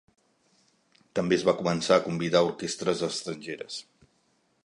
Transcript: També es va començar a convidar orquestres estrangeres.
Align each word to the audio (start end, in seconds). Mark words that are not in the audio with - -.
També 1.19 1.37
es 1.41 1.43
va 1.49 1.53
començar 1.59 1.99
a 2.01 2.03
convidar 2.07 2.43
orquestres 2.49 3.05
estrangeres. 3.09 3.79